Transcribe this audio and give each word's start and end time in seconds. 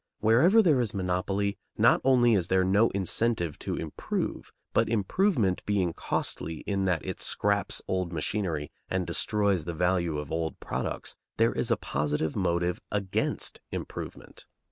Wherever 0.19 0.63
there 0.63 0.81
is 0.81 0.95
monopoly, 0.95 1.59
not 1.77 2.01
only 2.03 2.33
is 2.33 2.47
there 2.47 2.63
no 2.63 2.89
incentive 2.89 3.59
to 3.59 3.75
improve, 3.75 4.51
but, 4.73 4.89
improvement 4.89 5.63
being 5.67 5.93
costly 5.93 6.61
in 6.61 6.85
that 6.85 7.05
it 7.05 7.21
"scraps" 7.21 7.83
old 7.87 8.11
machinery 8.11 8.71
and 8.89 9.05
destroys 9.05 9.65
the 9.65 9.75
value 9.75 10.17
of 10.17 10.31
old 10.31 10.59
products, 10.59 11.15
there 11.37 11.53
is 11.53 11.69
a 11.69 11.77
positive 11.77 12.35
motive 12.35 12.81
against 12.91 13.61
improvement. 13.69 14.47